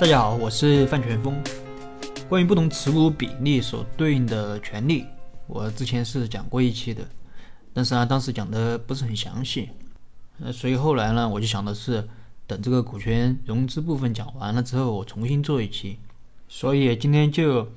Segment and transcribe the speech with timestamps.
[0.00, 1.36] 大家好，我是范全峰。
[2.26, 5.04] 关于不同持股比例所对应的权利，
[5.46, 7.06] 我之前是讲过一期的，
[7.74, 9.68] 但是呢，当时讲的不是很详细。
[10.38, 12.08] 呃，所以后来呢，我就想的是，
[12.46, 15.98] 等这个股权融资部分讲完了之后，我重新做一期。
[16.48, 17.70] 所以今天就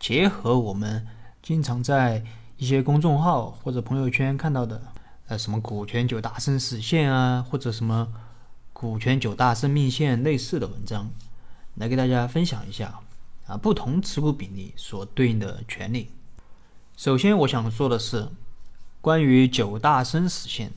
[0.00, 1.06] 结合我们
[1.40, 2.24] 经常在
[2.56, 4.82] 一些公众号或者朋友圈看到的，
[5.28, 8.08] 呃，什么股权九大生死线啊，或者什么
[8.72, 11.08] 股权九大生命线类似的文章。
[11.78, 13.00] 来给大家分享一下
[13.46, 16.10] 啊，不同持股比例所对应的权利。
[16.96, 18.28] 首先，我想说的是，
[19.00, 20.72] 关于九大生死线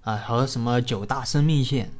[0.00, 1.92] 啊和什么九大生命线，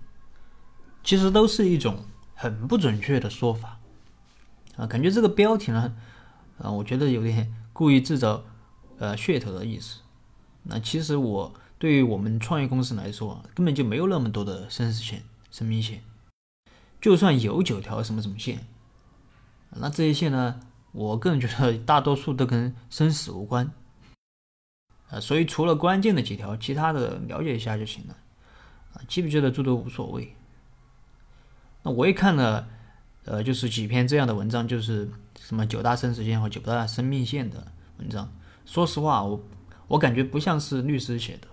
[1.03, 3.79] 其实都是一种很不准确的说法
[4.77, 4.87] 啊。
[4.87, 5.95] 感觉这个标题呢，
[6.59, 8.43] 啊，我觉得有点故意制造
[8.99, 9.99] 呃噱头的意思。
[10.63, 16.03] 那其实我对于我们创业公司来说，根本就没有那么多的生死线、生命线。
[17.05, 18.67] 就算有九条什么什么线，
[19.73, 20.59] 那这些线呢？
[20.93, 23.71] 我个人觉得大多数都跟生死无关，
[25.11, 28.17] 啊，所以除了关键的几条，其他的了解一下就行了，
[28.95, 30.35] 啊，记不记得住都无所谓。
[31.83, 32.67] 那我也看了，
[33.27, 38.33] 呃，就是几篇这样的文章，就是什么九大生死线和九大生命线的文章。
[38.65, 39.45] 说实话，我
[39.89, 41.49] 我感觉不像是律师写的，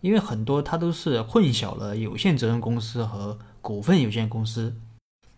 [0.00, 3.38] 因为很多它都是混淆了有限责任公司和。
[3.66, 4.76] 股份有限公司，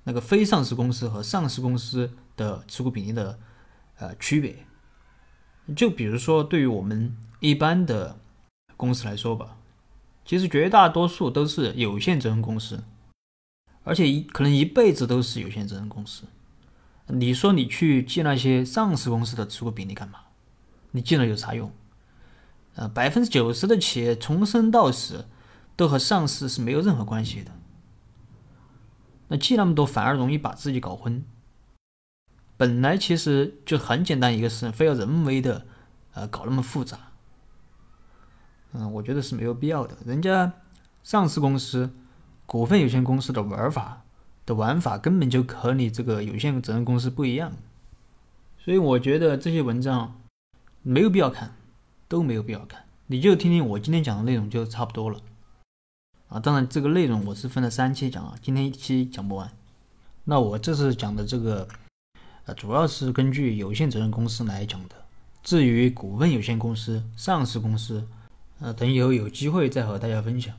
[0.05, 3.39] 那个非上市公司和上市公司的持股比例的
[3.97, 4.67] 呃区别，
[5.75, 8.19] 就比如说对于我们一般的
[8.77, 9.57] 公司来说吧，
[10.27, 12.85] 其实绝大多数都是有限责任公司，
[13.83, 16.25] 而且一可能一辈子都是有限责任公司。
[17.07, 20.19] 你说你去记那些上市公司的持股比例干嘛？
[20.91, 21.73] 你记了有啥用？
[22.79, 25.27] 呃，百分之九十的企业从生到死
[25.75, 27.51] 都和上市是没有任何关系的。
[29.27, 31.25] 那记那么多反而容易把自己搞昏。
[32.57, 35.67] 本来其实就很简单一个事，非要人为的，
[36.13, 36.99] 呃，搞那么复杂。
[38.75, 39.97] 嗯，我觉得是没有必要的。
[40.07, 40.53] 人家
[41.03, 41.91] 上市公司、
[42.47, 44.05] 股份有限公司的玩法
[44.47, 47.53] 的玩法根本就和你这个有限责任公司不一样。
[48.57, 50.21] 所以我觉得这些文章
[50.83, 51.57] 没有必要看，
[52.09, 52.85] 都没有必要看。
[53.07, 55.21] 你就听听我今天讲的内容就差不多了。
[56.29, 59.51] 啊，当然这个内容我是分了三期讲啊，今天一期讲不完。
[60.25, 61.67] 那我这次讲的这个，
[62.45, 64.97] 呃，主要是根据有限责任公司来讲的。
[65.43, 68.07] 至于股份有限公司、上市公司，
[68.61, 70.55] 呃，等以后有机会再和大家分享。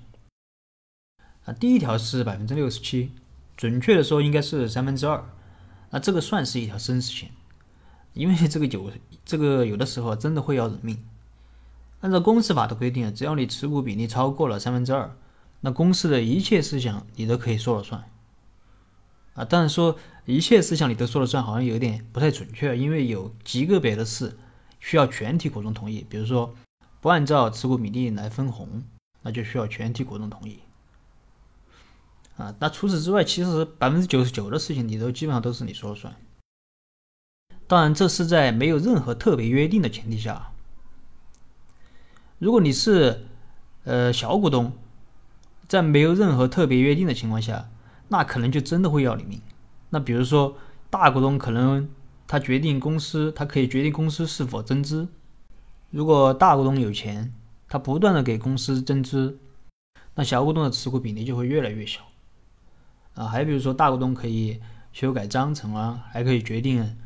[1.46, 3.12] 啊，第一条是百分之六十七，
[3.56, 5.24] 准确的说应该是三分之二。
[5.92, 7.30] 那这个算是一条生死线，
[8.14, 8.92] 因为这个有
[9.24, 10.98] 这个有的时候真的会要人命。
[12.02, 15.16] 按照公司法的规定，只要你持股比例超过了三分之二。
[15.62, 18.10] 那公司的一切事项你都可以说了算，
[19.34, 24.38] 啊，但是说一切事项你都说了算，好像有点不太准确，因为有极个别的事
[24.80, 26.56] 需要全体股东同意，比如说
[27.02, 28.82] 不按照持股比例来分红，
[29.22, 30.60] 那就需要全体股东同意。
[32.38, 36.16] 啊，那除此之外，其实百分之九十九的事情你都基本上都是你说了算。
[37.68, 40.54] 当然，这是在没有任何特别约定的前提下。
[42.40, 43.28] 如果你是
[43.84, 44.74] 呃小股东。
[45.68, 47.70] 在没有任何特别约定的情况下，
[48.08, 49.40] 那可能就真的会要你命。
[49.92, 50.58] 那比如说，
[50.90, 51.88] 大股东可能
[52.26, 55.08] 他决定公司，他可以决定公司是否增资。
[55.92, 57.32] 如果大股东有钱，
[57.68, 59.38] 他不断的给公司增资，
[60.16, 62.02] 那小股东的持股比例就会越来越小。
[63.14, 64.60] 啊，还比如说，大股东可以
[64.92, 66.98] 修改章程啊，还可以决定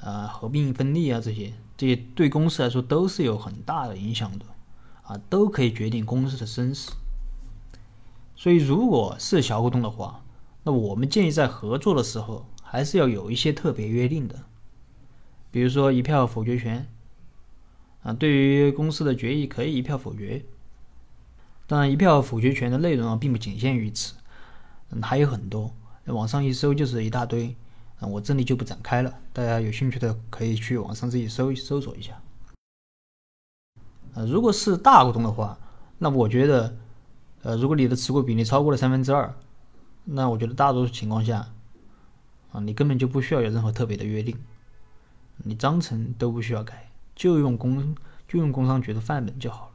[0.00, 4.46] 啊合并分立啊这些，这些对公司来说都是有很大的影响的。
[5.04, 6.92] 啊，都可以决定公司的生死。
[8.36, 10.24] 所以，如果是小股东的话，
[10.64, 14.44] 那我们建议在合作的时候还是要有一些特别约定的，
[15.50, 16.88] 比如说一票否决权
[18.02, 20.44] 啊，对于公司的决议可以一票否决。
[21.66, 24.14] 当然，一票否决权的内容啊，并不仅限于此，
[24.90, 25.72] 嗯，还有很多，
[26.06, 27.54] 网上一搜就是一大堆
[28.00, 32.20] 嗯，我这里就不展开了，大家有兴趣的可以去网上自己搜搜索一下。
[34.14, 35.58] 啊，如果是大股东的话，
[35.98, 36.76] 那我觉得。
[37.46, 39.34] 呃，如果你的持股比例超过了三分之二，
[40.04, 41.46] 那我觉得大多数情况下，
[42.52, 44.34] 啊，你根本就不需要有任何特别的约定，
[45.42, 47.94] 你章程都不需要改，就用工
[48.26, 49.72] 就用工商局的范本就好了，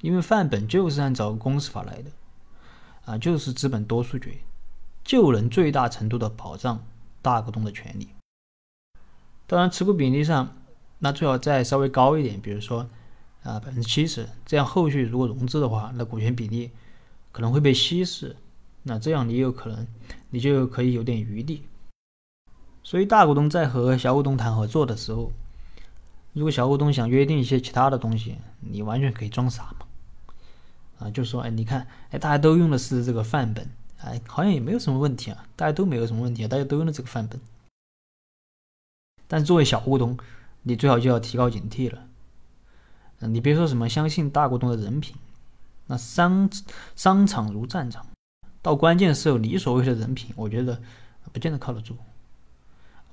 [0.00, 2.10] 因为范本就是按照公司法来的，
[3.04, 4.38] 啊，就是资本多数决，
[5.04, 6.84] 就能最大程度的保障
[7.22, 8.08] 大股东的权利。
[9.46, 10.56] 当然，持股比例上，
[10.98, 12.90] 那最好再稍微高一点，比如说
[13.42, 16.70] 啊百分之七十，这样后续如果融资的话，那股权比例。
[17.30, 18.34] 可能会被稀释，
[18.82, 19.86] 那这样你有可能
[20.30, 21.62] 你就可以有点余地。
[22.82, 25.30] 所以大股东在和小股东谈合作的时候，
[26.32, 29.86] 如果小股东想约定一些其他的东西，你完全可以装傻嘛，
[30.98, 37.38] 啊，就说哎，你看，哎，大家都用的是这个范本，哎，好像也没有什么问题啊，大家都没有什么问题啊，大家都用的这个范本。
[39.28, 40.18] 但作为小股东，
[40.62, 42.07] 你最好就要提高警惕了。
[43.26, 45.16] 你别说什么相信大股东的人品，
[45.86, 46.48] 那商
[46.94, 48.06] 商场如战场，
[48.62, 50.80] 到关键时候，你所谓的人品，我觉得
[51.32, 51.96] 不见得靠得住。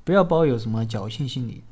[0.03, 1.63] 不要抱有什么侥幸心理。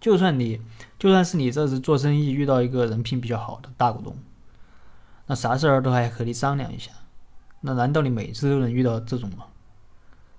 [0.00, 0.60] 就算你，
[0.98, 4.16] 就算是你这次做生意遇到一个人品比较好的大股东，
[5.26, 6.90] 那啥事儿都还和你商量一下，
[7.60, 9.46] 那难道你每次都能遇到这种吗？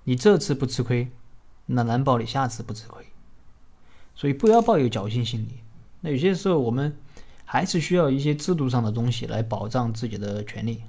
[0.02, 1.10] 你这次不吃亏，
[1.64, 3.06] 那难保你下次不吃亏。
[4.14, 5.60] 所以不要抱有侥幸心理。
[6.02, 6.94] 那有些时候我们
[7.44, 10.82] 还是需要一些制度上的东西来保障自己的权利，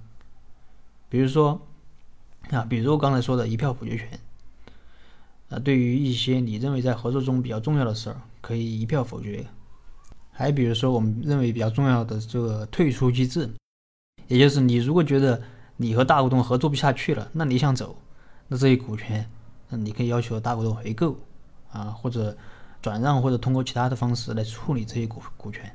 [1.10, 1.62] 比如说
[2.50, 4.19] 啊，比如我刚才说的一票否决权。
[5.50, 9.46] 啊，对于一些你认为在合作中比较重要的事儿，可以一票否决。
[10.31, 13.48] 还比如说，我们认为比较重要的这个退出机制，
[14.28, 15.40] 也就是你如果觉得
[15.78, 17.96] 你和大股东合作不下去了，那你想走，
[18.48, 19.30] 那这些股权，
[19.69, 21.16] 那你可以要求大股东回购，
[21.72, 22.36] 啊，或者
[22.81, 25.72] 转让，或者通过其他的方式来处理这些股股权。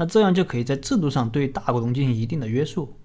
[0.00, 2.96] 那这样就可以在制度上对大股东进行一定的约束，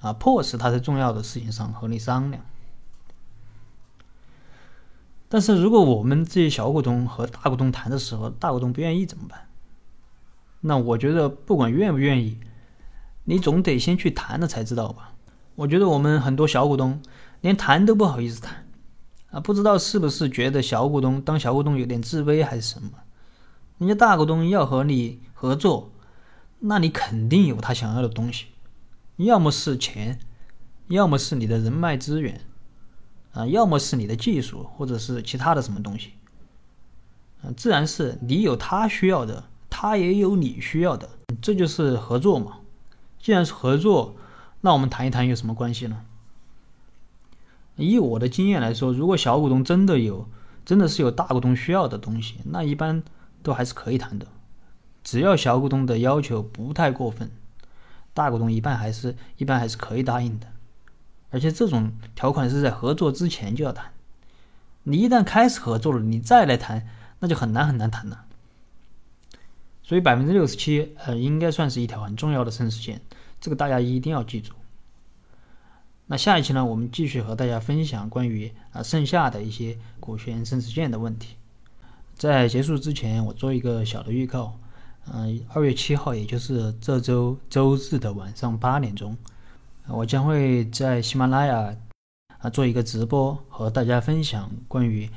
[0.00, 2.44] 啊，迫使他在重要的事情上和你商量。
[5.26, 9.48] 但是如果我们这些小股东和大股东谈的时候，大股东不愿意怎么办？
[10.60, 12.36] 那我觉得不管愿不愿意，
[13.24, 15.14] 你总得先去谈了才知道吧。
[15.54, 17.00] 我觉得我们很多小股东
[17.40, 18.68] 连谈都不好意思谈，
[19.30, 22.90] 啊，不知道是不是觉得小股东当小股东有点自卑还是什么？
[23.78, 25.90] 人家大股东要和你合作，
[26.66, 28.46] 那你肯定有他想要的东西，
[29.16, 30.18] 要么是钱，
[30.88, 32.40] 要么是你的人脉资源。
[33.32, 36.12] 啊，要么是你的技术，或者是其他的什么东西，
[37.42, 41.10] 啊，自然是你有他需要的，他也有你需要的，
[41.42, 42.58] 这就是合作嘛。
[43.18, 44.14] 既然是合作，
[44.60, 46.02] 那我们谈一谈有什么关系呢？
[47.74, 50.28] 以我的经验来说，如果小股东真的有，
[50.64, 53.02] 真的是有大股东需要的东西，那一般
[53.42, 54.28] 都还是可以谈的，
[55.04, 57.30] 只要小股东的要求不太过分，
[58.12, 60.48] 大股东一般还是一般还是可以答应的。
[61.30, 63.92] 而且这种条款是在合作之前就要谈，
[64.84, 66.88] 你一旦开始合作了，你再来谈，
[67.20, 68.24] 那就很难很难谈了。
[69.82, 73.02] 所以百分之六十七，呃，应该算是一条很重要的生死线，
[73.40, 74.54] 这个大家一定要记住。
[76.06, 81.36] 那下一期呢，我们继续和大家分享关于啊剩下的一些股权生死线的问题。
[82.14, 84.58] 在结束之前，我做一个小的预告，
[85.12, 89.16] 嗯，二月七号，也就是这周周日的晚上八点钟。
[89.86, 91.76] 我将会在喜马拉雅
[92.38, 95.08] 啊做一个直播，和大家分享关于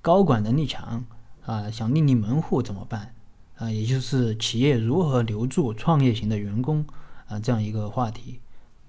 [0.00, 1.04] 高管能力强
[1.44, 3.12] 啊想另立门户怎么办
[3.56, 6.86] 啊，也就是企业如何留住创业型的员工
[7.26, 8.38] 啊这样一个话题。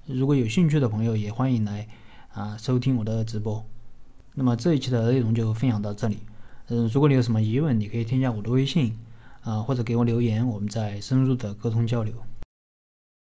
[0.05, 1.87] 如果有兴趣的朋友，也欢迎来
[2.31, 3.65] 啊收听我的直播。
[4.35, 6.19] 那么这一期的内容就分享到这里。
[6.67, 8.97] 嗯，如果你有什么疑问，你可以添加我的微信
[9.43, 12.13] 啊，或者给我留言，我们再深入的沟通交流。